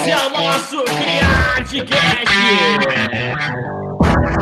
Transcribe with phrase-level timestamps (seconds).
[0.00, 1.88] Esse é o nosso CriArteCast!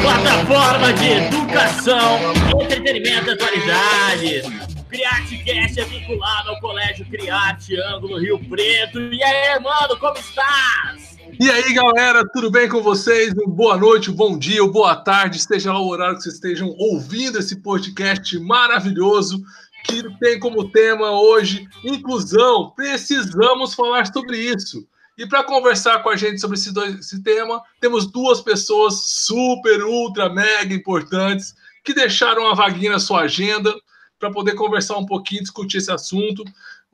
[0.03, 2.19] Plataforma de educação,
[2.61, 4.45] entretenimento e atualidades.
[4.91, 9.01] CriArteCast é vinculado ao Colégio Criarte Ângulo Rio Preto.
[9.01, 11.17] E aí, mano, como estás?
[11.41, 13.33] E aí, galera, tudo bem com vocês?
[13.47, 17.57] Boa noite, bom dia, boa tarde, seja lá o horário que vocês estejam ouvindo esse
[17.63, 19.43] podcast maravilhoso
[19.85, 22.73] que tem como tema hoje inclusão.
[22.77, 24.87] Precisamos falar sobre isso.
[25.17, 29.83] E para conversar com a gente sobre esse, dois, esse tema, temos duas pessoas super,
[29.83, 33.75] ultra, mega importantes que deixaram a vaguinha na sua agenda
[34.19, 36.45] para poder conversar um pouquinho, discutir esse assunto.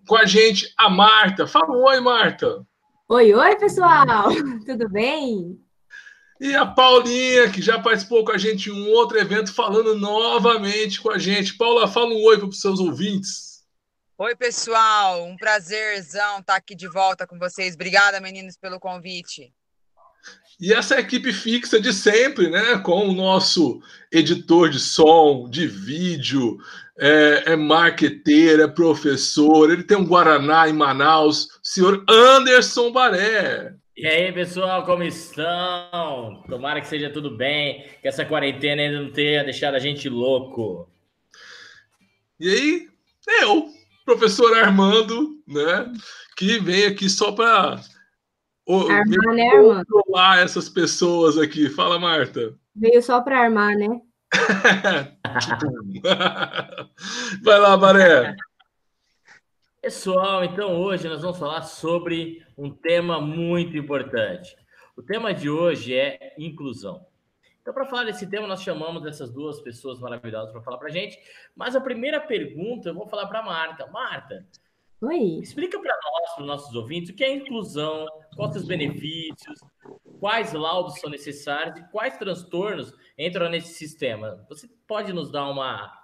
[0.07, 1.47] Com a gente, a Marta.
[1.47, 2.65] Fala oi, Marta.
[3.09, 4.29] Oi, oi, pessoal.
[4.67, 5.59] Tudo bem?
[6.41, 11.01] E a Paulinha, que já participou com a gente em um outro evento, falando novamente
[11.01, 11.55] com a gente.
[11.55, 13.52] Paula, fala um oi para os seus ouvintes.
[14.25, 15.27] Oi, pessoal.
[15.27, 17.75] Um prazerzão estar aqui de volta com vocês.
[17.75, 19.53] Obrigada, meninos, pelo convite.
[20.61, 22.79] E essa equipe fixa de sempre, né?
[22.79, 23.81] Com o nosso
[24.13, 26.57] editor de som, de vídeo,
[27.01, 33.75] é, é marqueteiro, é professor, ele tem um Guaraná em Manaus, senhor Anderson Baré.
[33.97, 36.45] E aí, pessoal, como estão?
[36.49, 40.89] Tomara que seja tudo bem, que essa quarentena ainda não tenha deixado a gente louco.
[42.39, 42.89] E aí,
[43.41, 45.93] eu, professor Armando, né,
[46.37, 47.81] que vem aqui só para
[48.67, 51.69] né, controlar essas pessoas aqui.
[51.69, 52.55] Fala, Marta.
[52.75, 54.01] Veio só para armar, né?
[57.43, 58.35] Vai lá, Maré.
[59.83, 64.57] Pessoal, então hoje nós vamos falar sobre um tema muito importante.
[64.97, 67.05] O tema de hoje é inclusão.
[67.63, 70.93] Então, para falar desse tema, nós chamamos essas duas pessoas maravilhosas para falar para a
[70.93, 71.17] gente.
[71.55, 73.87] Mas a primeira pergunta eu vou falar para a Marta.
[73.87, 74.45] Marta,
[75.01, 75.39] Oi.
[75.41, 79.61] explica para nós, para os nossos ouvintes, o que é inclusão, quais os benefícios,
[80.19, 84.45] quais laudos são necessários e quais transtornos entram nesse sistema.
[84.49, 86.03] Você pode nos dar uma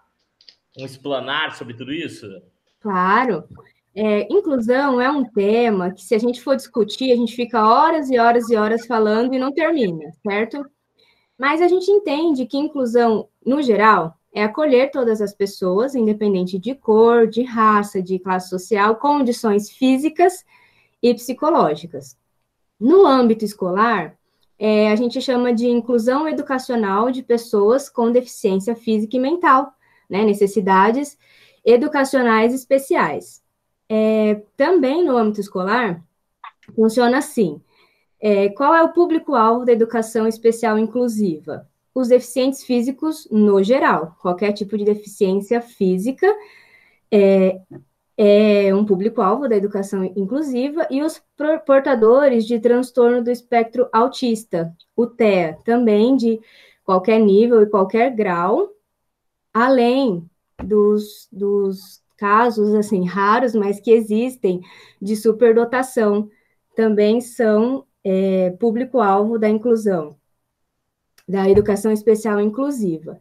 [0.78, 2.40] um explanar sobre tudo isso?
[2.80, 3.48] Claro.
[3.96, 8.08] É, inclusão é um tema que, se a gente for discutir, a gente fica horas
[8.10, 10.64] e horas e horas falando e não termina, certo?
[11.38, 16.74] Mas a gente entende que inclusão, no geral, é acolher todas as pessoas, independente de
[16.74, 20.44] cor, de raça, de classe social, condições físicas
[21.02, 22.16] e psicológicas.
[22.78, 24.18] No âmbito escolar,
[24.58, 29.72] é, a gente chama de inclusão educacional de pessoas com deficiência física e mental,
[30.10, 31.16] né, necessidades
[31.64, 33.42] educacionais especiais.
[33.88, 36.04] É, também no âmbito escolar,
[36.74, 37.60] funciona assim:
[38.20, 41.68] é, qual é o público-alvo da educação especial inclusiva?
[41.94, 46.26] Os deficientes físicos no geral, qualquer tipo de deficiência física
[47.10, 47.60] é,
[48.16, 51.22] é um público-alvo da educação inclusiva, e os
[51.64, 56.40] portadores de transtorno do espectro autista, o TEA, também de
[56.84, 58.70] qualquer nível e qualquer grau,
[59.52, 60.28] além
[60.64, 64.60] dos, dos casos assim raros, mas que existem
[65.00, 66.28] de superdotação,
[66.74, 70.16] também são é, público-alvo da inclusão,
[71.28, 73.18] da educação especial inclusiva.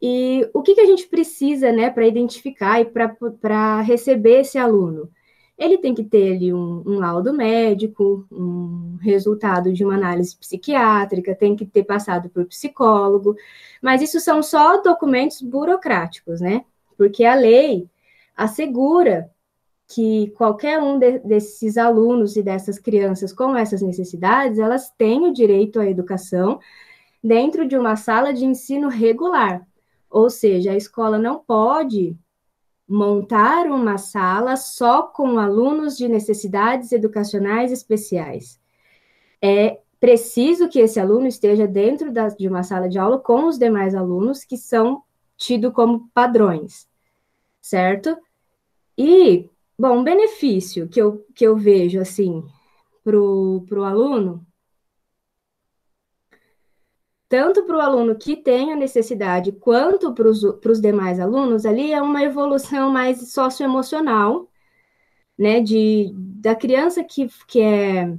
[0.00, 5.10] E o que, que a gente precisa né, para identificar e para receber esse aluno?
[5.56, 11.36] Ele tem que ter ali um, um, laudo médico, um resultado de uma análise psiquiátrica,
[11.36, 13.36] tem que ter passado por psicólogo,
[13.80, 16.64] mas isso são só documentos burocráticos, né?
[17.02, 17.88] porque a lei
[18.36, 19.28] assegura
[19.94, 25.32] que qualquer um de, desses alunos e dessas crianças com essas necessidades, elas têm o
[25.32, 26.58] direito à educação
[27.22, 29.66] dentro de uma sala de ensino regular.
[30.10, 32.16] Ou seja, a escola não pode
[32.88, 38.60] montar uma sala só com alunos de necessidades educacionais especiais.
[39.40, 43.58] É preciso que esse aluno esteja dentro da, de uma sala de aula com os
[43.58, 45.02] demais alunos que são
[45.36, 46.90] tidos como padrões
[47.62, 48.18] certo?
[48.98, 49.48] E,
[49.82, 52.44] bom, um benefício que eu, que eu vejo, assim,
[53.02, 54.46] para o aluno,
[57.28, 62.00] tanto para o aluno que tem a necessidade, quanto para os demais alunos, ali é
[62.00, 64.48] uma evolução mais socioemocional,
[65.36, 68.16] né, de, da criança que, que é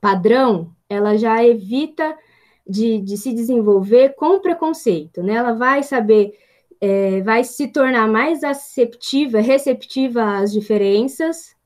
[0.00, 2.16] padrão, ela já evita
[2.64, 6.38] de, de se desenvolver com preconceito, né, ela vai saber
[6.84, 11.56] é, vai se tornar mais aceptiva, receptiva às diferenças,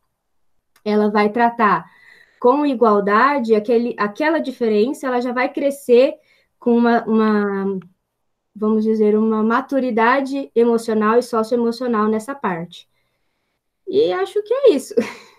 [0.85, 1.85] ela vai tratar
[2.39, 6.15] com igualdade aquele, aquela diferença, ela já vai crescer
[6.57, 7.81] com uma, uma
[8.55, 12.89] vamos dizer, uma maturidade emocional e socioemocional nessa parte.
[13.89, 14.95] E acho que é isso.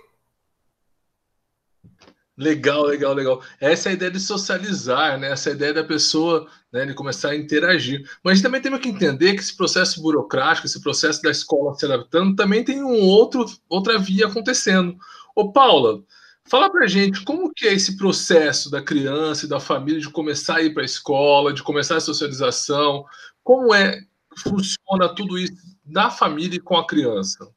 [2.40, 3.44] Legal, legal, legal.
[3.60, 5.30] Essa é a ideia de socializar, né?
[5.30, 8.10] Essa é ideia da pessoa, né, de começar a interagir.
[8.24, 12.38] Mas também temos que entender que esse processo burocrático, esse processo da escola se adaptando,
[12.38, 14.96] também tem um outro, outra via acontecendo.
[15.36, 16.02] Ô, Paula,
[16.50, 20.56] fala pra gente como que é esse processo da criança e da família de começar
[20.58, 23.04] a ir para a escola, de começar a socialização,
[23.44, 24.00] como é
[24.38, 25.54] funciona tudo isso
[25.86, 27.50] na família e com a criança?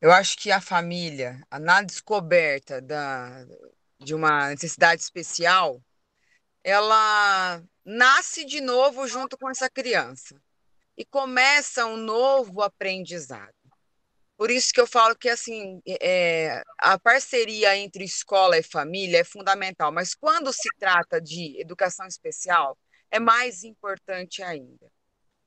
[0.00, 3.44] Eu acho que a família, na descoberta da,
[3.98, 5.82] de uma necessidade especial,
[6.64, 10.40] ela nasce de novo junto com essa criança
[10.96, 13.54] e começa um novo aprendizado.
[14.38, 19.24] Por isso que eu falo que assim é, a parceria entre escola e família é
[19.24, 22.78] fundamental, mas quando se trata de educação especial,
[23.10, 24.90] é mais importante ainda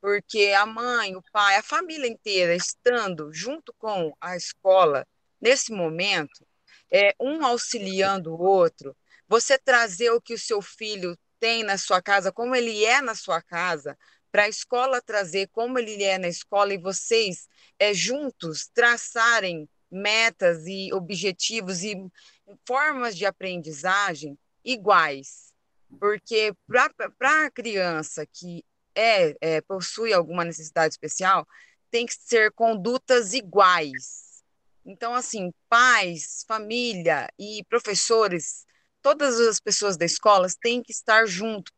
[0.03, 5.07] porque a mãe, o pai, a família inteira estando junto com a escola
[5.39, 6.45] nesse momento,
[6.91, 8.93] é, um auxiliando o outro,
[9.29, 13.15] você trazer o que o seu filho tem na sua casa, como ele é na
[13.15, 13.97] sua casa,
[14.29, 17.47] para a escola trazer como ele é na escola e vocês
[17.79, 21.95] é, juntos traçarem metas e objetivos e
[22.67, 25.53] formas de aprendizagem iguais.
[25.97, 31.47] Porque para a criança que é, é, possui alguma necessidade especial,
[31.91, 34.43] tem que ser condutas iguais.
[34.85, 38.65] Então, assim, pais, família e professores,
[39.01, 41.71] todas as pessoas da escola têm que estar junto,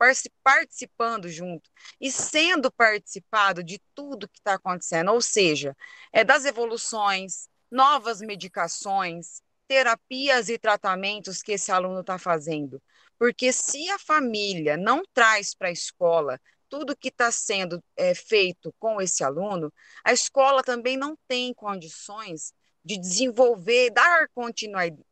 [0.43, 1.69] participando junto
[1.99, 5.75] e sendo participado de tudo que está acontecendo, ou seja,
[6.13, 12.81] é das evoluções, novas medicações, terapias e tratamentos que esse aluno está fazendo.
[13.17, 16.39] Porque se a família não traz para a escola
[16.69, 19.71] tudo que está sendo é, feito com esse aluno,
[20.03, 22.53] a escola também não tem condições
[22.83, 24.27] de desenvolver, dar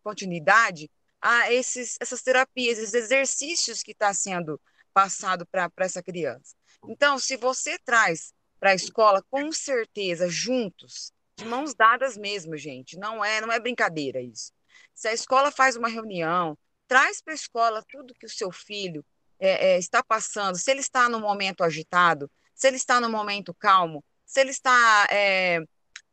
[0.04, 0.90] continuidade
[1.22, 4.60] a esses, essas terapias, esses exercícios que está sendo
[4.94, 6.56] passado para essa criança.
[6.88, 12.98] Então, se você traz para a escola, com certeza, juntos, de mãos dadas mesmo, gente,
[12.98, 14.52] não é, não é brincadeira isso.
[14.94, 16.58] Se a escola faz uma reunião,
[16.88, 19.04] traz para a escola tudo que o seu filho
[19.44, 23.54] é, é, está passando, se ele está no momento agitado, se ele está no momento
[23.54, 25.60] calmo, se ele está é,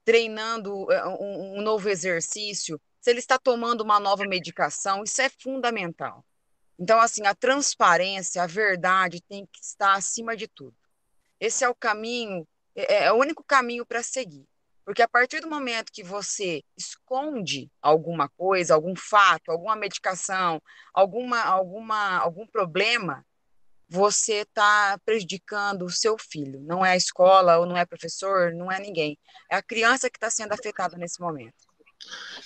[0.04, 5.28] treinando é, um, um novo exercício, se ele está tomando uma nova medicação, isso é
[5.28, 6.24] fundamental.
[6.76, 10.74] Então, assim, a transparência, a verdade tem que estar acima de tudo.
[11.38, 12.44] Esse é o caminho,
[12.74, 14.44] é, é o único caminho para seguir.
[14.90, 20.60] Porque a partir do momento que você esconde alguma coisa, algum fato, alguma medicação,
[20.92, 23.24] alguma, alguma, algum problema,
[23.88, 26.60] você está prejudicando o seu filho.
[26.62, 29.16] Não é a escola, ou não é professor, não é ninguém.
[29.48, 31.69] É a criança que está sendo afetada nesse momento.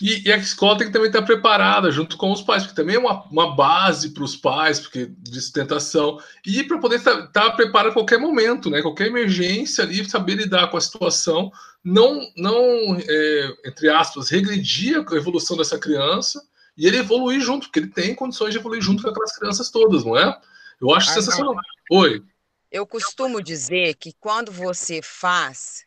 [0.01, 2.97] E, e, a escola tem que também estar preparada junto com os pais, porque também
[2.97, 7.51] é uma, uma base para os pais, porque de sustentação, e para poder estar, estar
[7.53, 8.83] preparado a qualquer momento, né?
[8.83, 11.51] Qualquer emergência ali, saber lidar com a situação,
[11.83, 16.43] não, não é, entre aspas, regredir a evolução dessa criança
[16.77, 20.05] e ele evoluir junto, porque ele tem condições de evoluir junto com aquelas crianças todas,
[20.05, 20.37] não é?
[20.81, 21.55] Eu acho ah, sensacional.
[21.55, 21.99] Não.
[21.99, 22.23] Oi.
[22.71, 25.85] Eu costumo dizer que quando você faz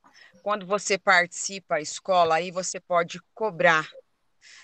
[0.47, 3.85] quando você participa da escola, aí você pode cobrar.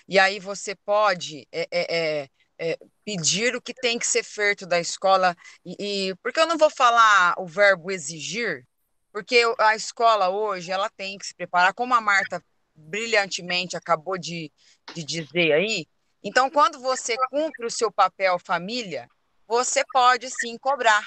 [0.08, 4.80] E aí você pode é, é, é, pedir o que tem que ser feito da
[4.80, 5.36] escola.
[5.62, 5.76] E,
[6.08, 8.66] e, porque eu não vou falar o verbo exigir,
[9.12, 12.42] porque a escola hoje ela tem que se preparar, como a Marta
[12.74, 14.50] brilhantemente acabou de,
[14.94, 15.86] de dizer aí.
[16.22, 19.06] Então, quando você cumpre o seu papel família,
[19.46, 21.06] você pode sim cobrar.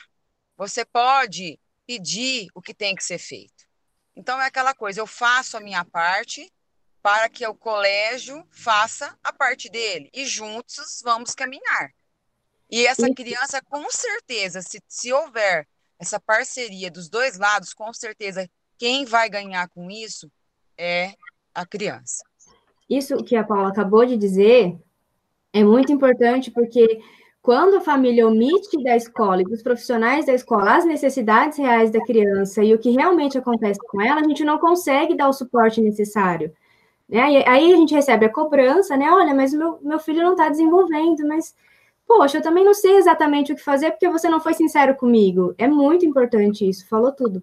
[0.56, 3.67] Você pode pedir o que tem que ser feito.
[4.18, 6.52] Então, é aquela coisa: eu faço a minha parte
[7.04, 11.94] para que o colégio faça a parte dele e juntos vamos caminhar.
[12.70, 15.66] E essa criança, com certeza, se, se houver
[16.00, 20.30] essa parceria dos dois lados, com certeza quem vai ganhar com isso
[20.78, 21.14] é
[21.54, 22.24] a criança.
[22.90, 24.78] Isso que a Paula acabou de dizer
[25.54, 27.00] é muito importante porque
[27.48, 32.04] quando a família omite da escola e dos profissionais da escola as necessidades reais da
[32.04, 35.80] criança e o que realmente acontece com ela, a gente não consegue dar o suporte
[35.80, 36.51] necessário.
[37.08, 37.22] Né?
[37.48, 39.10] Aí a gente recebe a cobrança, né?
[39.10, 41.56] Olha, mas meu, meu filho não está desenvolvendo, mas,
[42.06, 45.56] poxa, eu também não sei exatamente o que fazer porque você não foi sincero comigo.
[45.58, 47.42] É muito importante isso, falou tudo.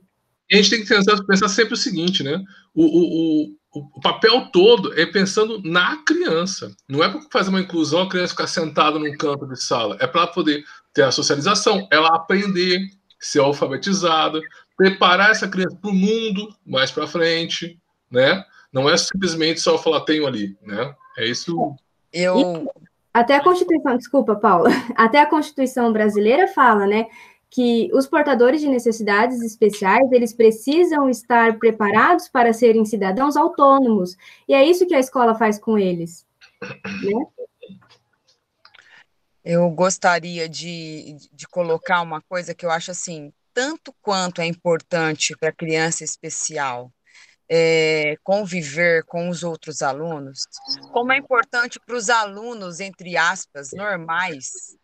[0.52, 2.44] A gente tem que pensar, pensar sempre o seguinte, né?
[2.74, 3.54] O, o, o
[4.02, 6.74] papel todo é pensando na criança.
[6.88, 9.96] Não é para fazer uma inclusão a criança ficar sentada num canto de sala.
[10.00, 12.80] É para poder ter a socialização, ela aprender,
[13.18, 14.40] ser alfabetizada,
[14.76, 17.78] preparar essa criança para o mundo mais para frente,
[18.10, 18.44] né?
[18.72, 20.94] Não é simplesmente só falar tenho ali, né?
[21.16, 21.74] É isso.
[22.12, 22.68] Eu
[23.12, 27.06] Até a Constituição, desculpa, Paula, até a Constituição brasileira fala, né,
[27.54, 34.16] que os portadores de necessidades especiais, eles precisam estar preparados para serem cidadãos autônomos.
[34.48, 36.26] E é isso que a escola faz com eles.
[36.60, 37.78] Né?
[39.44, 45.36] Eu gostaria de, de colocar uma coisa que eu acho assim, tanto quanto é importante
[45.36, 46.90] para criança especial
[47.48, 50.40] é, conviver com os outros alunos,
[50.92, 54.76] como é importante para os alunos, entre aspas, normais,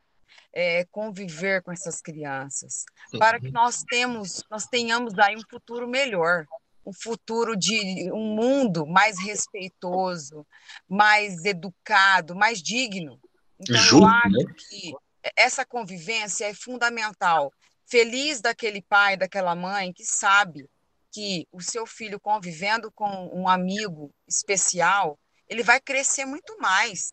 [0.53, 2.85] é, conviver com essas crianças,
[3.19, 3.53] para que uhum.
[3.53, 6.47] nós temos, nós tenhamos aí um futuro melhor,
[6.85, 10.47] um futuro de um mundo mais respeitoso,
[10.89, 13.21] mais educado, mais digno.
[13.61, 14.55] Então, Justo, eu acho né?
[14.57, 14.95] que
[15.37, 17.53] essa convivência é fundamental.
[17.87, 20.69] Feliz daquele pai, daquela mãe que sabe
[21.13, 27.13] que o seu filho convivendo com um amigo especial, ele vai crescer muito mais.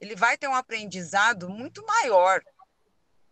[0.00, 2.42] Ele vai ter um aprendizado muito maior.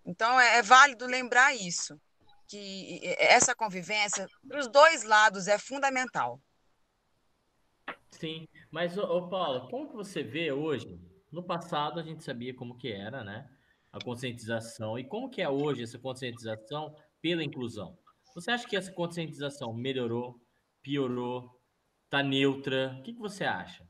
[0.05, 2.01] Então, é, é válido lembrar isso,
[2.49, 6.41] que essa convivência, para os dois lados, é fundamental.
[8.11, 11.01] Sim, mas, ô, Paulo, como que você vê hoje?
[11.31, 13.49] No passado, a gente sabia como que era, né?
[13.93, 14.99] A conscientização.
[14.99, 17.97] E como que é hoje essa conscientização pela inclusão?
[18.35, 20.41] Você acha que essa conscientização melhorou,
[20.83, 21.61] piorou,
[22.05, 22.97] está neutra?
[22.99, 23.89] O que, que você acha?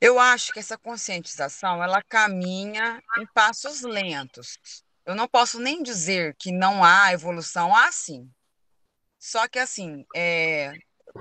[0.00, 4.58] Eu acho que essa conscientização ela caminha em passos lentos.
[5.04, 8.30] Eu não posso nem dizer que não há evolução, há sim.
[9.18, 10.74] Só que, assim, é,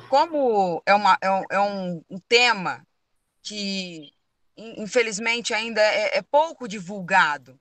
[0.10, 2.86] como é, uma, é, um, é um, tema
[3.42, 4.12] que,
[4.58, 7.60] infelizmente, ainda é, é pouco divulgado,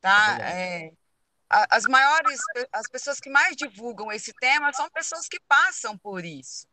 [0.00, 0.38] tá?
[0.40, 0.92] É,
[1.48, 2.40] as maiores,
[2.72, 6.66] as pessoas que mais divulgam esse tema são pessoas que passam por isso.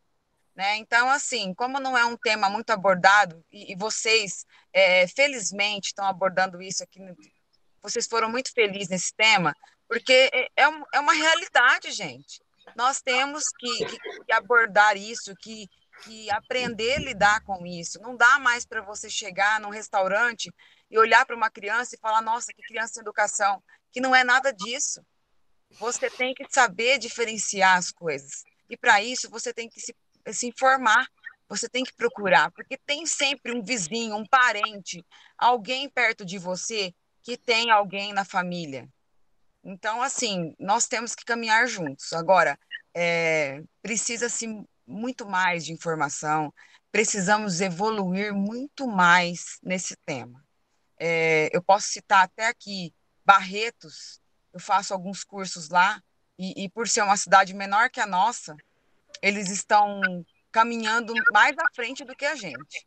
[0.59, 0.75] Né?
[0.75, 6.05] Então, assim, como não é um tema muito abordado, e, e vocês, é, felizmente, estão
[6.05, 6.99] abordando isso aqui,
[7.81, 9.55] vocês foram muito felizes nesse tema,
[9.87, 12.41] porque é, é, é uma realidade, gente.
[12.75, 13.85] Nós temos que,
[14.25, 15.69] que, abordar isso, que,
[16.03, 17.97] que aprender a lidar com isso.
[18.01, 20.53] Não dá mais para você chegar num restaurante
[20.91, 23.63] e olhar para uma criança e falar, nossa, que criança sem educação,
[23.93, 25.01] que não é nada disso.
[25.79, 28.43] Você tem que saber diferenciar as coisas.
[28.69, 29.95] E para isso você tem que se
[30.27, 31.07] se informar,
[31.47, 35.03] você tem que procurar, porque tem sempre um vizinho, um parente,
[35.37, 38.87] alguém perto de você que tem alguém na família.
[39.63, 42.13] Então, assim, nós temos que caminhar juntos.
[42.13, 42.57] Agora,
[42.93, 44.47] é, precisa-se
[44.85, 46.53] muito mais de informação,
[46.91, 50.43] precisamos evoluir muito mais nesse tema.
[50.97, 54.19] É, eu posso citar até aqui Barretos,
[54.53, 56.01] eu faço alguns cursos lá,
[56.37, 58.55] e, e por ser uma cidade menor que a nossa,
[59.21, 60.01] eles estão
[60.51, 62.85] caminhando mais à frente do que a gente.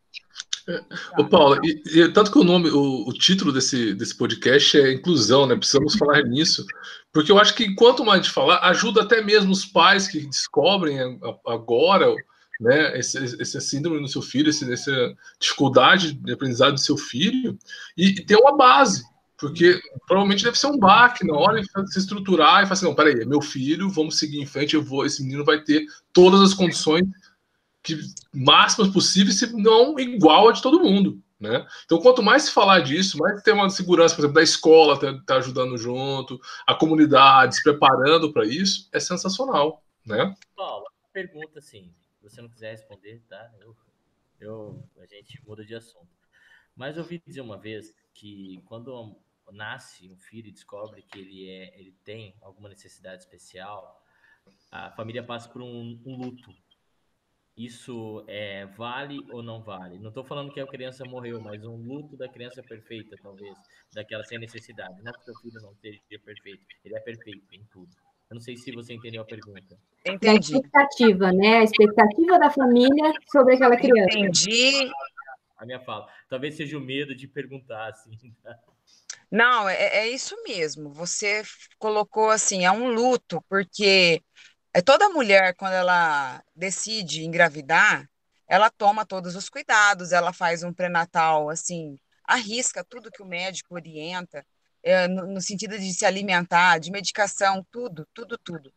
[1.19, 4.93] Ô, Paula, e, e, tanto que o nome, o, o, título desse, desse podcast é
[4.93, 5.57] inclusão, né?
[5.57, 6.65] Precisamos falar nisso,
[7.13, 10.99] porque eu acho que quanto mais gente falar, ajuda até mesmo os pais que descobrem
[11.47, 12.15] agora,
[12.61, 17.59] né, esse, síndrome no seu filho, essa dificuldade de aprendizado do seu filho,
[17.97, 19.03] e, e ter uma base,
[19.43, 22.95] porque provavelmente deve ser um baque na hora de se estruturar e falar assim, não,
[22.95, 26.41] peraí, é meu filho, vamos seguir em frente, eu vou, esse menino vai ter todas
[26.41, 27.05] as condições
[27.83, 27.99] que,
[28.33, 31.21] máximas possíveis, se não igual a de todo mundo.
[31.41, 31.67] Né?
[31.85, 35.21] Então, quanto mais se falar disso, mais ter uma segurança, por exemplo, da escola tá,
[35.27, 40.37] tá ajudando junto, a comunidade se preparando para isso, é sensacional, né?
[40.55, 43.51] Paulo, pergunta assim, se você não quiser responder, tá?
[43.61, 43.77] Eu,
[44.39, 46.07] eu, a gente muda de assunto.
[46.77, 49.17] Mas eu ouvi dizer uma vez que quando
[49.53, 54.03] nasce um filho e descobre que ele, é, ele tem alguma necessidade especial,
[54.71, 56.53] a família passa por um, um luto.
[57.57, 59.99] Isso é, vale ou não vale?
[59.99, 63.55] Não estou falando que a criança morreu, mas um luto da criança perfeita, talvez,
[63.93, 65.03] daquela sem necessidade.
[65.03, 67.95] Não que seu filho não seja perfeito, ele é perfeito em tudo.
[68.31, 69.79] Eu não sei se você entendeu a pergunta.
[70.07, 70.55] Entendi.
[70.55, 71.59] A expectativa, né?
[71.59, 74.19] A expectativa da família sobre aquela criança.
[74.19, 74.91] Entendi.
[75.59, 76.09] A minha fala.
[76.31, 78.13] Talvez seja o medo de perguntar, assim.
[78.43, 78.59] Tá?
[79.33, 80.93] Não, é, é isso mesmo.
[80.93, 81.43] Você
[81.79, 84.23] colocou assim, é um luto, porque
[84.75, 88.07] é toda mulher, quando ela decide engravidar,
[88.47, 93.75] ela toma todos os cuidados, ela faz um pré-natal, assim, arrisca tudo que o médico
[93.75, 94.47] orienta,
[94.83, 98.71] é, no, no, sentido de se alimentar, de medicação, tudo, tudo, tudo.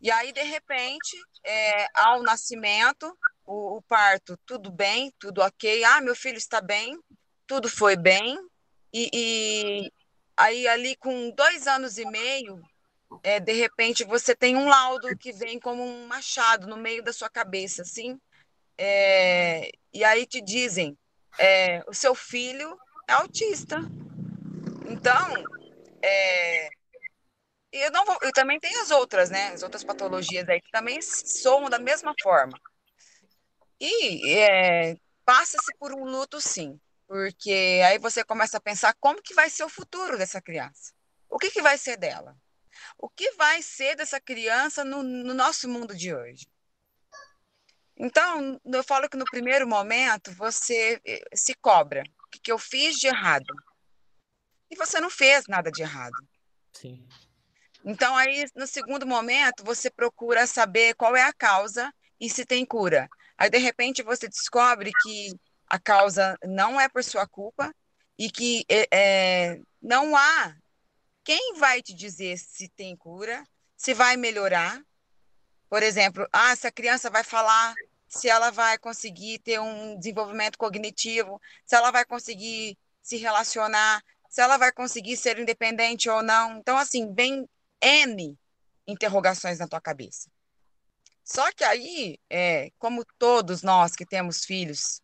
[0.00, 6.00] E aí, de repente, é, ao nascimento, o, o parto, tudo bem, tudo ok, ah,
[6.02, 6.98] meu filho está bem,
[7.46, 8.38] tudo foi bem,
[8.92, 9.92] e, e
[10.36, 12.60] aí, ali com dois anos e meio,
[13.22, 17.12] é, de repente, você tem um laudo que vem como um machado no meio da
[17.12, 18.20] sua cabeça, assim.
[18.78, 20.96] É, e aí te dizem:
[21.38, 22.78] é, o seu filho
[23.08, 23.78] é autista.
[24.86, 25.44] Então,
[26.02, 26.68] é,
[27.72, 29.48] eu não vou, eu também tenho as outras, né?
[29.48, 32.58] As outras patologias aí que também soam da mesma forma.
[33.80, 36.78] E é, passa-se por um luto, sim,
[37.10, 40.92] porque aí você começa a pensar como que vai ser o futuro dessa criança.
[41.28, 42.36] O que, que vai ser dela?
[42.96, 46.46] O que vai ser dessa criança no, no nosso mundo de hoje?
[47.96, 52.04] Então, eu falo que no primeiro momento você eh, se cobra.
[52.26, 53.52] O que, que eu fiz de errado?
[54.70, 56.14] E você não fez nada de errado.
[56.72, 57.08] Sim.
[57.84, 62.64] Então, aí, no segundo momento, você procura saber qual é a causa e se tem
[62.64, 63.08] cura.
[63.36, 65.32] Aí, de repente, você descobre que
[65.70, 67.72] a causa não é por sua culpa
[68.18, 70.54] e que é, não há
[71.22, 73.44] quem vai te dizer se tem cura,
[73.76, 74.82] se vai melhorar.
[75.68, 77.72] Por exemplo, ah, se a criança vai falar,
[78.08, 84.40] se ela vai conseguir ter um desenvolvimento cognitivo, se ela vai conseguir se relacionar, se
[84.40, 86.58] ela vai conseguir ser independente ou não.
[86.58, 87.48] Então, assim, vem
[87.80, 88.36] N
[88.86, 90.28] interrogações na tua cabeça.
[91.22, 95.00] Só que aí, é, como todos nós que temos filhos,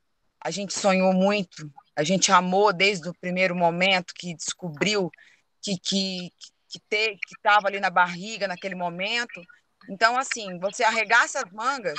[0.47, 5.11] a gente sonhou muito, a gente amou desde o primeiro momento que descobriu
[5.61, 6.31] que que
[6.69, 9.43] que estava ali na barriga naquele momento.
[9.91, 11.99] Então, assim, você arregaça as mangas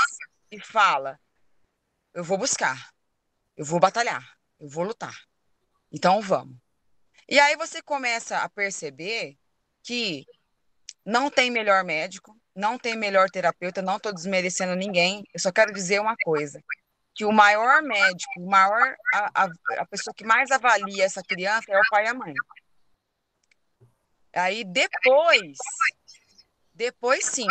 [0.49, 1.19] e fala:
[2.13, 2.89] eu vou buscar,
[3.57, 4.25] eu vou batalhar,
[4.61, 5.15] eu vou lutar.
[5.91, 6.55] Então, vamos.
[7.27, 9.37] E aí você começa a perceber
[9.83, 10.25] que
[11.05, 15.73] não tem melhor médico, não tem melhor terapeuta, não estou desmerecendo ninguém, eu só quero
[15.73, 16.63] dizer uma coisa,
[17.17, 21.65] que o maior médico, o maior, a, a, a pessoa que mais avalia essa criança
[21.67, 22.33] é o pai e a mãe.
[24.35, 25.57] Aí depois,
[26.75, 27.47] depois sim,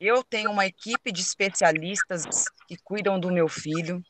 [0.00, 2.24] eu tenho uma equipe de especialistas
[2.66, 4.02] que cuidam do meu filho,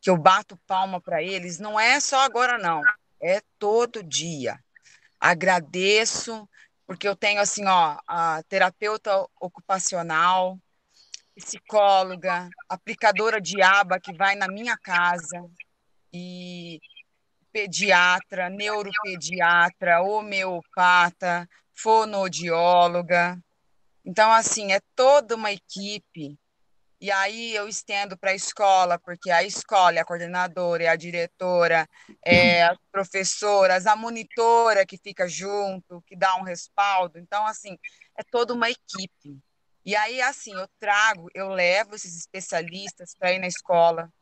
[0.00, 2.82] que eu bato palma para eles, não é só agora não,
[3.22, 4.58] é todo dia.
[5.20, 6.48] Agradeço,
[6.88, 10.58] porque eu tenho assim, ó, a terapeuta ocupacional,
[11.34, 15.44] psicóloga, aplicadora de aba que vai na minha casa
[16.12, 16.80] e
[17.52, 23.38] pediatra, neuropediatra, homeopata, fonoaudióloga.
[24.04, 26.38] Então, assim, é toda uma equipe.
[27.00, 30.96] E aí eu estendo para a escola, porque a escola é a coordenadora, é a
[30.96, 31.88] diretora,
[32.22, 37.18] é as professoras, a monitora que fica junto, que dá um respaldo.
[37.18, 37.78] Então, assim,
[38.18, 39.40] é toda uma equipe.
[39.84, 44.12] E aí, assim, eu trago, eu levo esses especialistas para ir na escola,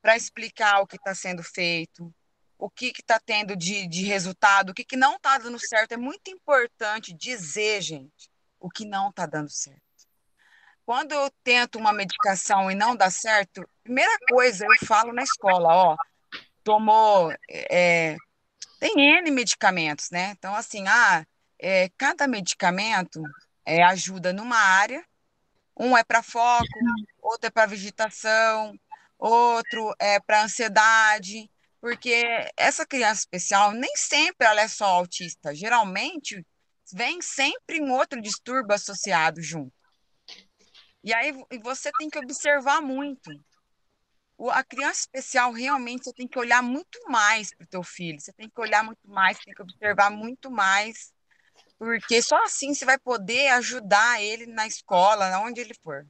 [0.00, 2.12] para explicar o que está sendo feito,
[2.58, 5.92] o que está tendo de, de resultado, o que, que não está dando certo.
[5.92, 9.82] É muito importante dizer, gente, o que não está dando certo.
[10.86, 15.68] Quando eu tento uma medicação e não dá certo, primeira coisa eu falo na escola,
[15.74, 15.96] ó,
[16.62, 18.16] tomou, é,
[18.78, 20.34] tem N medicamentos, né?
[20.36, 21.24] Então, assim, ah,
[21.58, 23.22] é, cada medicamento
[23.64, 25.04] é, ajuda numa área,
[25.76, 26.66] um é para foco,
[27.20, 28.78] outro é para vegetação,
[29.18, 31.50] outro é para ansiedade,
[31.80, 32.24] porque
[32.56, 36.44] essa criança especial nem sempre ela é só autista, geralmente
[36.92, 39.72] vem sempre um outro distúrbio associado junto.
[41.02, 43.30] E aí você tem que observar muito.
[44.50, 48.32] A criança especial realmente você tem que olhar muito mais para o teu filho, você
[48.32, 51.12] tem que olhar muito mais, tem que observar muito mais,
[51.78, 56.06] porque só assim você vai poder ajudar ele na escola, onde ele for.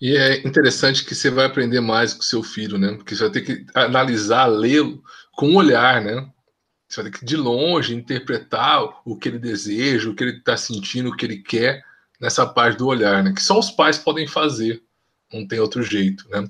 [0.00, 2.94] E é interessante que você vai aprender mais com seu filho, né?
[2.94, 6.30] Porque você vai ter que analisar, lê-lo com um olhar, né?
[6.88, 10.56] Você vai ter que, de longe, interpretar o que ele deseja, o que ele está
[10.56, 11.82] sentindo, o que ele quer
[12.20, 13.32] nessa parte do olhar, né?
[13.32, 14.82] Que só os pais podem fazer,
[15.32, 16.48] não tem outro jeito, né?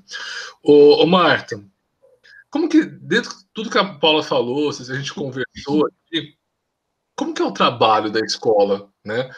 [0.61, 1.63] Ô, ô Marta,
[2.49, 6.37] como que, dentro de tudo que a Paula falou, se a gente conversou aqui,
[7.15, 9.29] como que é o trabalho da escola, né?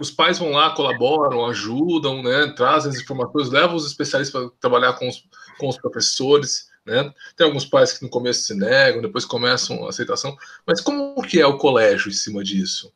[0.00, 2.52] Os pais vão lá, colaboram, ajudam, né?
[2.56, 5.22] Trazem as informações, levam os especialistas para trabalhar com os,
[5.58, 7.12] com os professores, né?
[7.36, 10.34] Tem alguns pais que no começo se negam, depois começam a aceitação,
[10.66, 12.92] mas como que é o colégio em cima disso?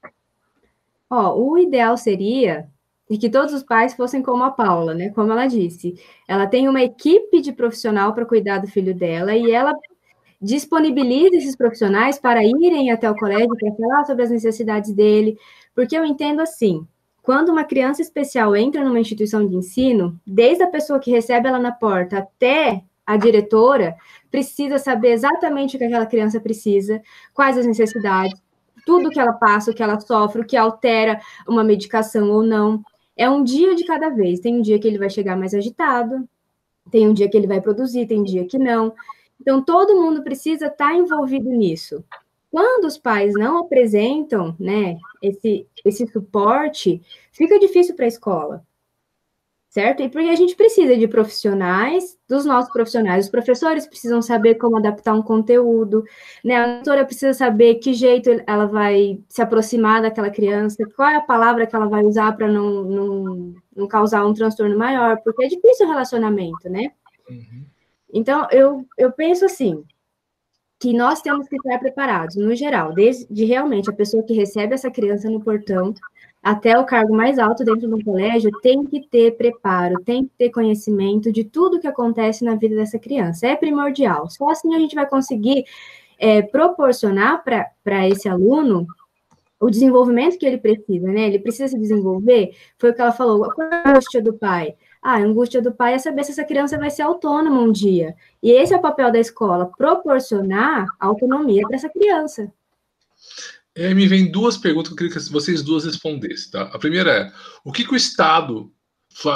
[1.11, 2.69] Ó, o ideal seria
[3.09, 5.11] que todos os pais fossem como a Paula, né?
[5.11, 5.95] Como ela disse,
[6.27, 9.73] ela tem uma equipe de profissional para cuidar do filho dela e ela
[10.41, 15.39] disponibiliza esses profissionais para irem até o colégio para falar sobre as necessidades dele,
[15.75, 16.87] porque eu entendo assim,
[17.23, 21.59] quando uma criança especial entra numa instituição de ensino, desde a pessoa que recebe ela
[21.59, 23.97] na porta até a diretora,
[24.31, 27.01] precisa saber exatamente o que aquela criança precisa,
[27.33, 28.41] quais as necessidades,
[28.85, 32.83] tudo que ela passa, o que ela sofre, o que altera uma medicação ou não.
[33.17, 34.39] É um dia de cada vez.
[34.39, 36.29] Tem um dia que ele vai chegar mais agitado,
[36.91, 38.95] tem um dia que ele vai produzir, tem um dia que não.
[39.41, 42.05] Então, todo mundo precisa estar envolvido nisso.
[42.51, 48.67] Quando os pais não apresentam né, esse, esse suporte, fica difícil para a escola
[49.77, 50.03] certo?
[50.03, 53.27] E porque a gente precisa de profissionais, dos nossos profissionais.
[53.27, 56.03] Os professores precisam saber como adaptar um conteúdo,
[56.43, 56.57] né?
[56.57, 61.21] A doutora precisa saber que jeito ela vai se aproximar daquela criança, qual é a
[61.21, 65.49] palavra que ela vai usar para não, não, não causar um transtorno maior, porque é
[65.49, 66.93] difícil o relacionamento, né?
[67.29, 67.67] Uhum.
[68.17, 69.85] Então, eu, eu penso assim,
[70.79, 74.91] que nós temos que estar preparados, no geral, desde realmente a pessoa que recebe essa
[74.91, 75.93] criança no portão,
[76.43, 80.51] até o cargo mais alto dentro do colégio, tem que ter preparo, tem que ter
[80.51, 83.49] conhecimento de tudo que acontece na vida dessa criança.
[83.49, 84.31] É primordial.
[84.31, 85.65] Só assim a gente vai conseguir
[86.19, 88.87] é, proporcionar para esse aluno
[89.59, 91.27] o desenvolvimento que ele precisa, né?
[91.27, 92.55] Ele precisa se desenvolver.
[92.79, 93.45] Foi o que ela falou.
[93.45, 94.75] A angústia do pai?
[95.09, 98.17] Ah, a angústia do pai é saber se essa criança vai ser autônoma um dia.
[98.43, 102.53] E esse é o papel da escola, proporcionar autonomia para essa criança.
[103.79, 106.63] Aí me vem duas perguntas que eu queria que vocês duas respondessem, tá?
[106.63, 107.33] A primeira é,
[107.65, 108.69] o que, que o Estado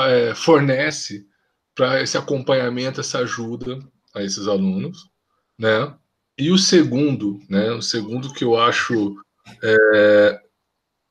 [0.09, 1.25] é, fornece
[1.73, 3.79] para esse acompanhamento, essa ajuda
[4.13, 5.09] a esses alunos,
[5.57, 5.95] né?
[6.37, 7.71] E o segundo, né?
[7.71, 9.15] O segundo que eu acho
[9.63, 10.41] é,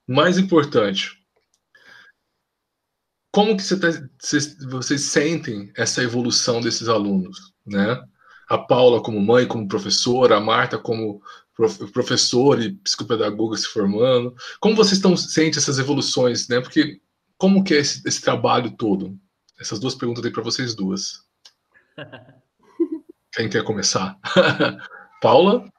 [0.06, 1.19] mais importante,
[3.32, 3.88] como que você tá,
[4.20, 8.02] vocês, vocês sentem essa evolução desses alunos, né?
[8.50, 11.22] A Paula como mãe, como professora, a Marta como
[11.94, 14.34] professor e psicopedagoga se formando.
[14.60, 16.60] Como vocês estão sentem essas evoluções, né?
[16.60, 17.00] Porque
[17.38, 19.18] como que é esse, esse trabalho todo?
[19.60, 21.26] Essas duas perguntas aí para vocês duas.
[23.34, 24.18] Quem quer começar?
[25.22, 25.70] Paula?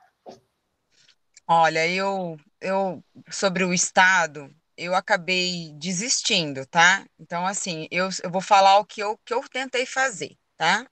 [1.48, 7.06] Olha, eu, eu sobre o Estado, eu acabei desistindo, tá?
[7.18, 10.86] Então, assim, eu, eu vou falar o que eu, que eu tentei fazer, tá?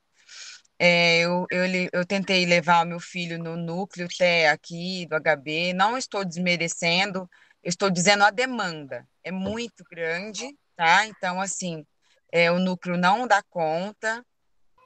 [0.78, 5.72] É, eu, eu, eu tentei levar o meu filho no núcleo até aqui do HB,
[5.74, 7.28] não estou desmerecendo,
[7.64, 11.06] estou dizendo a demanda é muito grande, tá?
[11.06, 11.84] Então, assim,
[12.32, 14.24] é, o núcleo não dá conta,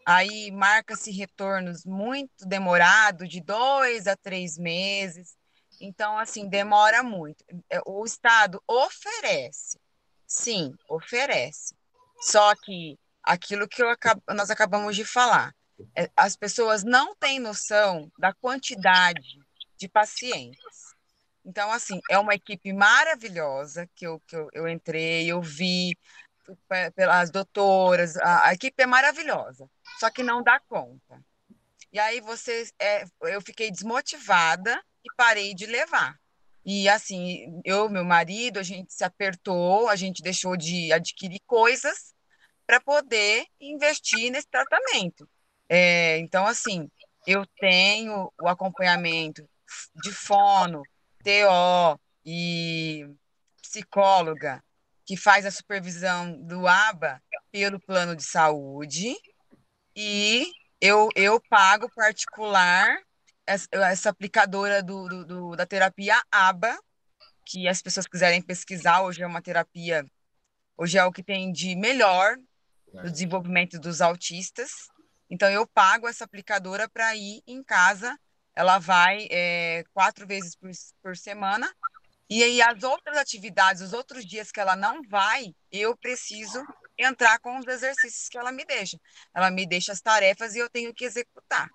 [0.06, 5.36] aí marca-se retornos muito demorado, de dois a três meses,
[5.82, 7.44] então, assim, demora muito.
[7.68, 9.80] É, o Estado oferece,
[10.24, 11.74] sim, oferece,
[12.20, 13.88] só que aquilo que eu,
[14.28, 15.52] nós acabamos de falar,
[15.96, 19.40] é, as pessoas não têm noção da quantidade
[19.76, 20.94] de pacientes.
[21.44, 25.98] Então, assim, é uma equipe maravilhosa que eu, que eu, eu entrei, eu vi
[26.94, 29.68] pelas doutoras, a, a, equipe é maravilhosa,
[29.98, 31.20] só que não dá conta.
[31.92, 36.18] E aí você, é, eu fiquei desmotivada e parei de levar.
[36.64, 42.14] E assim, eu, meu marido, a gente se apertou, a gente deixou de adquirir coisas
[42.66, 45.28] para poder investir nesse tratamento.
[45.68, 46.88] É, então, assim,
[47.26, 49.48] eu tenho o acompanhamento
[49.96, 50.82] de fono,
[51.24, 53.06] TO e
[53.60, 54.62] psicóloga
[55.04, 59.16] que faz a supervisão do ABA pelo plano de saúde
[59.94, 62.98] e eu, eu pago particular
[63.46, 66.78] essa, aplicadora do, do, do, da terapia ABA,
[67.44, 70.04] que as pessoas quiserem pesquisar, hoje é uma terapia,
[70.76, 72.36] hoje é o que tem de melhor
[72.92, 74.88] no desenvolvimento dos autistas.
[75.30, 78.18] Então, eu pago essa aplicadora para ir em casa.
[78.54, 80.70] Ela vai é, quatro vezes por,
[81.02, 81.72] por semana.
[82.28, 86.62] E aí, as outras atividades, os outros dias que ela não vai, eu preciso
[86.98, 88.98] entrar com os exercícios que ela me deixa.
[89.34, 91.70] Ela me deixa as tarefas e eu tenho que executar.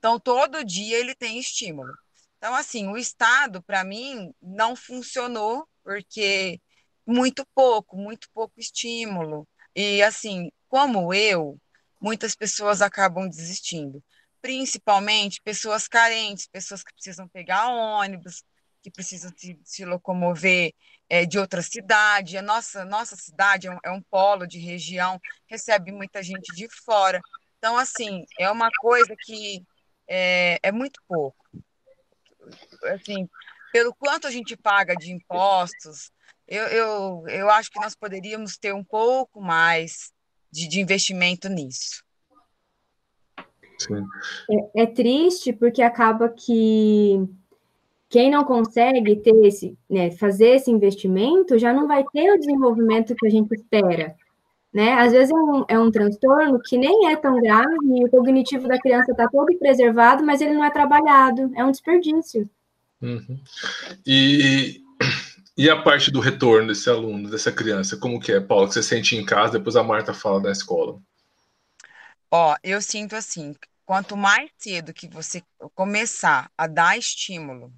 [0.00, 1.92] Então, todo dia ele tem estímulo.
[2.38, 6.58] Então, assim, o Estado, para mim, não funcionou, porque
[7.06, 9.46] muito pouco, muito pouco estímulo.
[9.76, 11.60] E, assim, como eu,
[12.00, 14.02] muitas pessoas acabam desistindo,
[14.40, 18.42] principalmente pessoas carentes, pessoas que precisam pegar ônibus,
[18.82, 20.72] que precisam se, se locomover
[21.10, 22.38] é, de outra cidade.
[22.38, 26.66] A nossa, nossa cidade é um, é um polo de região, recebe muita gente de
[26.86, 27.20] fora.
[27.58, 29.62] Então, assim, é uma coisa que
[30.10, 31.36] é, é muito pouco.
[32.84, 33.28] Assim,
[33.72, 36.10] pelo quanto a gente paga de impostos,
[36.48, 40.12] eu, eu, eu acho que nós poderíamos ter um pouco mais
[40.50, 42.02] de, de investimento nisso.
[44.74, 47.26] É, é, triste porque acaba que
[48.10, 53.14] quem não consegue ter esse, né, fazer esse investimento já não vai ter o desenvolvimento
[53.14, 54.16] que a gente espera.
[54.72, 54.92] Né?
[54.92, 58.68] Às vezes é um, é um transtorno que nem é tão grave, e o cognitivo
[58.68, 62.48] da criança está todo preservado, mas ele não é trabalhado, é um desperdício.
[63.02, 63.40] Uhum.
[64.06, 64.82] E
[65.60, 68.66] e a parte do retorno desse aluno, dessa criança, como que é, Paulo?
[68.66, 70.98] Que você sente em casa, depois a Marta fala da escola.
[72.30, 73.54] Ó, eu sinto assim,
[73.84, 75.42] quanto mais cedo que você
[75.74, 77.70] começar a dar estímulo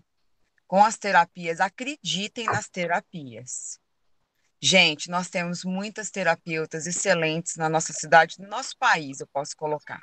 [0.68, 3.80] com as terapias, acreditem nas terapias.
[4.64, 10.00] Gente, nós temos muitas terapeutas excelentes na nossa cidade, no nosso país, eu posso colocar.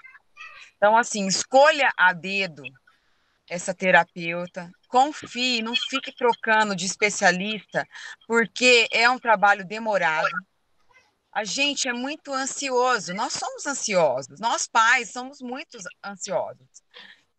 [0.75, 2.63] Então, assim, escolha a dedo
[3.49, 7.87] essa terapeuta, confie, não fique trocando de especialista,
[8.27, 10.27] porque é um trabalho demorado.
[11.31, 16.67] A gente é muito ansioso, nós somos ansiosos, nós pais somos muito ansiosos.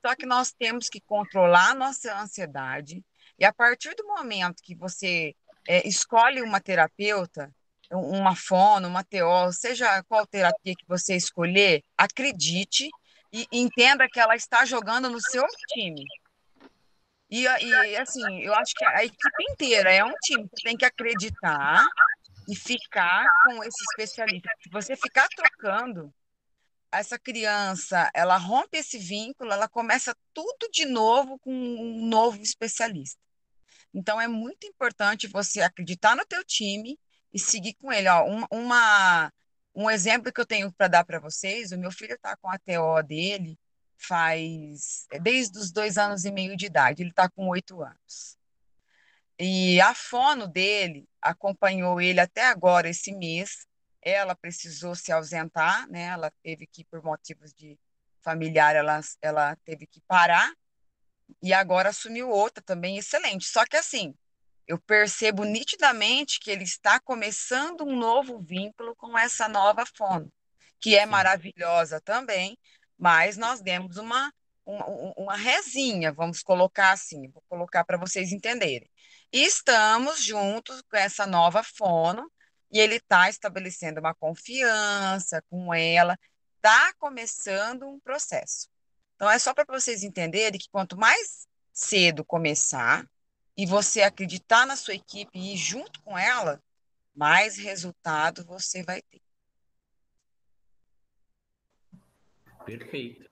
[0.00, 3.04] Só que nós temos que controlar a nossa ansiedade,
[3.38, 5.34] e a partir do momento que você
[5.68, 7.50] é, escolhe uma terapeuta,
[7.90, 12.88] uma fono, uma TO, seja qual terapia que você escolher, acredite
[13.32, 16.04] e entenda que ela está jogando no seu time.
[17.30, 20.48] E, e assim, eu acho que a equipe inteira é um time.
[20.48, 21.86] Você tem que acreditar
[22.48, 24.48] e ficar com esse especialista.
[24.60, 26.12] Se você ficar trocando,
[26.92, 33.18] essa criança, ela rompe esse vínculo, ela começa tudo de novo com um novo especialista.
[33.92, 36.98] Então, é muito importante você acreditar no teu time
[37.32, 38.08] e seguir com ele.
[38.08, 39.32] Ó, uma, uma
[39.74, 42.58] um exemplo que eu tenho para dar para vocês, o meu filho está com a
[42.58, 43.58] TO dele
[44.00, 48.38] faz desde os dois anos e meio de idade, ele está com oito anos.
[49.38, 53.66] E a fono dele acompanhou ele até agora, esse mês.
[54.02, 56.04] Ela precisou se ausentar, né?
[56.04, 57.78] Ela teve que, por motivos de
[58.22, 60.50] familiar, ela, ela teve que parar.
[61.42, 63.46] E agora assumiu outra também excelente.
[63.46, 64.14] Só que assim,
[64.66, 70.32] eu percebo nitidamente que ele está começando um novo vínculo com essa nova fono,
[70.80, 71.10] que é Sim.
[71.10, 72.56] maravilhosa também,
[72.98, 74.32] mas nós demos uma,
[74.64, 78.88] uma, uma resinha, vamos colocar assim, vou colocar para vocês entenderem.
[79.32, 82.30] E estamos juntos com essa nova fono,
[82.70, 86.16] e ele está estabelecendo uma confiança com ela,
[86.56, 88.68] está começando um processo.
[89.20, 93.06] Então, é só para vocês entenderem que quanto mais cedo começar
[93.54, 96.58] e você acreditar na sua equipe e ir junto com ela,
[97.14, 99.20] mais resultado você vai ter.
[102.64, 103.28] Perfeito.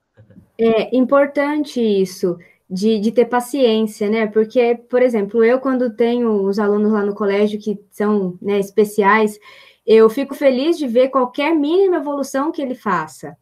[0.58, 2.36] É importante isso
[2.68, 4.26] de, de ter paciência, né?
[4.26, 9.40] Porque, por exemplo, eu, quando tenho os alunos lá no colégio que são né, especiais,
[9.86, 13.34] eu fico feliz de ver qualquer mínima evolução que ele faça.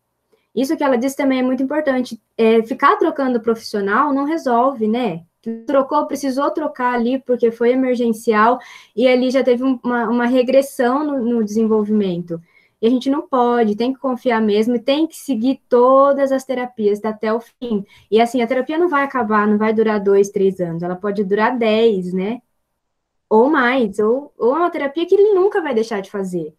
[0.56, 2.18] Isso que ela disse também é muito importante.
[2.36, 5.24] É, ficar trocando profissional não resolve, né?
[5.66, 8.58] Trocou, precisou trocar ali porque foi emergencial
[8.96, 12.40] e ali já teve uma, uma regressão no, no desenvolvimento.
[12.80, 16.44] E a gente não pode, tem que confiar mesmo e tem que seguir todas as
[16.44, 17.84] terapias até o fim.
[18.10, 21.22] E assim, a terapia não vai acabar, não vai durar dois, três anos, ela pode
[21.22, 22.40] durar dez, né?
[23.28, 26.54] Ou mais, ou, ou é uma terapia que ele nunca vai deixar de fazer.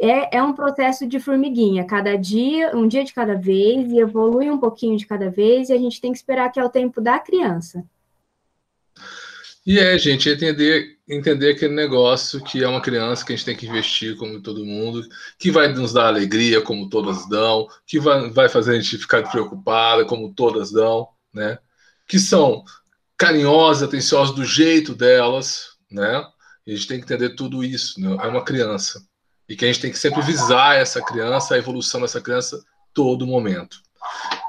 [0.00, 4.50] É, é um processo de formiguinha, cada dia, um dia de cada vez, e evolui
[4.50, 7.00] um pouquinho de cada vez, e a gente tem que esperar que é o tempo
[7.02, 7.84] da criança.
[9.66, 13.56] E é, gente, entender, entender aquele negócio que é uma criança que a gente tem
[13.56, 15.06] que investir como todo mundo,
[15.38, 19.22] que vai nos dar alegria como todas dão, que vai, vai fazer a gente ficar
[19.30, 21.58] preocupada como todas dão, né?
[22.08, 22.64] Que são
[23.18, 26.24] carinhosas, atenciosas do jeito delas, né?
[26.66, 28.16] E a gente tem que entender tudo isso, né?
[28.22, 29.06] É uma criança.
[29.50, 33.26] E que a gente tem que sempre visar essa criança, a evolução dessa criança todo
[33.26, 33.78] momento.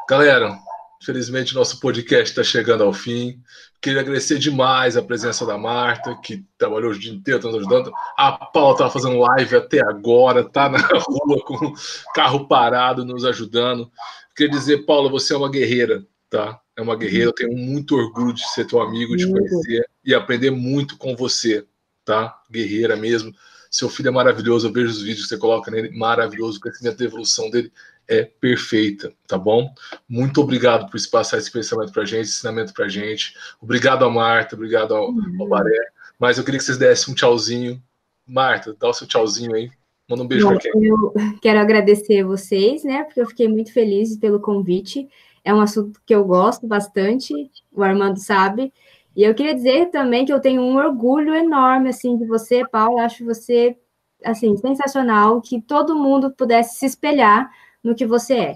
[0.07, 0.57] Galera,
[1.01, 3.41] Infelizmente, nosso podcast está chegando ao fim.
[3.81, 7.91] Queria agradecer demais a presença da Marta, que trabalhou o dia inteiro nos ajudando.
[8.15, 11.73] A Paula estava fazendo live até agora, tá na rua com o
[12.13, 13.91] carro parado, nos ajudando.
[14.35, 16.59] Queria dizer, Paula, você é uma guerreira, tá?
[16.77, 17.29] É uma guerreira.
[17.29, 21.65] Eu tenho muito orgulho de ser teu amigo, de conhecer e aprender muito com você,
[22.05, 22.39] tá?
[22.51, 23.33] Guerreira mesmo.
[23.71, 27.01] Seu filho é maravilhoso, eu vejo os vídeos que você coloca nele, maravilhoso, o crescimento
[27.01, 27.71] e evolução dele
[28.05, 29.73] é perfeita, tá bom?
[30.09, 33.33] Muito obrigado por passar esse pensamento para gente, esse ensinamento para gente.
[33.61, 35.37] Obrigado a Marta, obrigado ao, uhum.
[35.39, 35.87] ao Baré.
[36.19, 37.81] Mas eu queria que vocês dessem um tchauzinho.
[38.27, 39.71] Marta, dá o seu tchauzinho aí.
[40.09, 40.71] Manda um beijo para quem.
[40.85, 43.05] Eu quero agradecer vocês, né?
[43.05, 45.07] Porque eu fiquei muito feliz pelo convite.
[45.43, 47.33] É um assunto que eu gosto bastante,
[47.71, 48.73] o Armando sabe.
[49.15, 52.99] E eu queria dizer também que eu tenho um orgulho enorme assim de você, Paulo.
[52.99, 53.77] Acho você
[54.23, 57.49] assim sensacional, que todo mundo pudesse se espelhar
[57.83, 58.55] no que você é.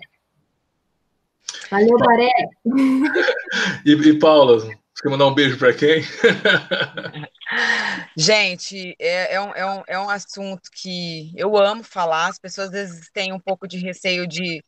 [1.70, 2.32] Valeu, Baré.
[3.86, 6.04] e, e Paula, você quer mandar um beijo para quem?
[8.18, 12.28] Gente, é, é, um, é, um, é um assunto que eu amo falar.
[12.28, 14.63] As pessoas às vezes têm um pouco de receio de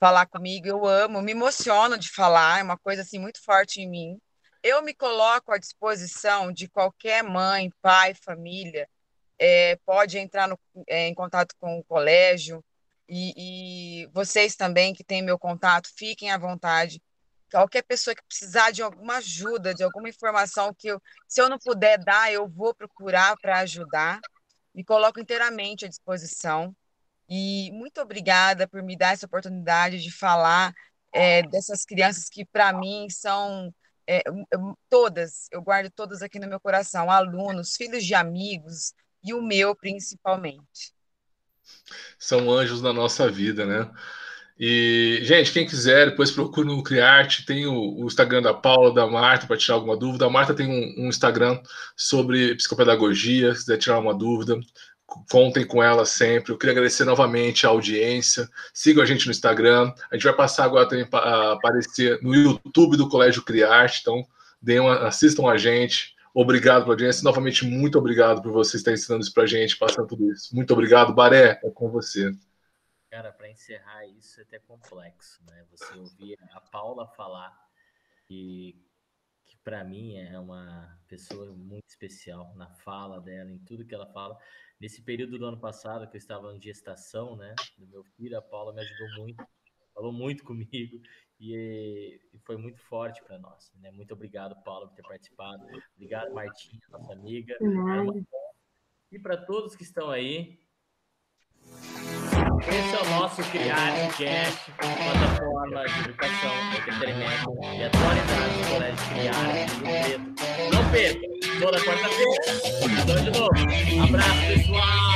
[0.00, 0.66] falar comigo.
[0.66, 4.18] Eu amo, me emociono de falar, é uma coisa assim muito forte em mim.
[4.62, 8.88] Eu me coloco à disposição de qualquer mãe, pai, família,
[9.38, 12.62] é, pode entrar no, é, em contato com o colégio,
[13.08, 17.00] E, e vocês também que têm meu contato, fiquem à vontade.
[17.50, 21.58] Qualquer pessoa que precisar de alguma ajuda, de alguma informação que eu, se eu não
[21.58, 24.20] puder dar, eu vou procurar para ajudar.
[24.74, 26.76] Me coloco inteiramente à disposição.
[27.28, 30.74] E muito obrigada por me dar essa oportunidade de falar
[31.12, 33.74] é, dessas crianças que, para mim, são
[34.08, 34.22] é,
[34.88, 39.76] todas, eu guardo todas aqui no meu coração, alunos, filhos de amigos e o meu
[39.76, 40.94] principalmente.
[42.18, 43.90] São anjos na nossa vida, né?
[44.58, 49.06] E, gente, quem quiser, depois procure no Criarte, tem o, o, Instagram da Paula, da
[49.06, 50.26] Marta, para tirar alguma dúvida.
[50.26, 51.60] A Marta tem um, um, Instagram
[51.96, 54.58] sobre psicopedagogia, se quiser tirar uma dúvida,
[55.08, 56.52] contem com ela sempre.
[56.52, 58.48] Eu queria agradecer novamente a audiência.
[58.74, 59.92] Sigam a gente no Instagram.
[60.10, 64.26] A gente vai passar agora também a aparecer no YouTube do Colégio Criarte, então
[64.80, 66.14] uma, assistam a gente.
[66.34, 67.24] Obrigado pela audiência.
[67.24, 70.54] Novamente, muito obrigado por você estar ensinando isso para a gente, passando tudo isso.
[70.54, 71.14] Muito obrigado.
[71.14, 72.30] Baré, é com você.
[73.10, 75.64] Cara, para encerrar isso é até complexo, né?
[75.70, 77.56] Você ouvir a Paula falar
[78.26, 78.78] que,
[79.46, 84.06] que para mim é uma pessoa muito especial na fala dela, em tudo que ela
[84.12, 84.38] fala.
[84.80, 88.42] Nesse período do ano passado que eu estava em gestação, né, do meu filho, a
[88.42, 89.44] Paula me ajudou muito,
[89.92, 91.00] falou muito comigo
[91.40, 93.72] e, e foi muito forte para nós.
[93.80, 93.90] Né?
[93.90, 95.64] Muito obrigado, Paula, por ter participado.
[95.96, 97.56] Obrigado, Martinha, nossa amiga.
[99.10, 100.60] E para todos que estão aí,
[102.68, 110.70] esse é o nosso Criar Cast, plataforma de educação, entretenimento e atualidade do Colégio Criar
[110.72, 112.30] Não perca, toda quarta-feira.
[113.02, 115.07] Então, de novo, abraço pessoal!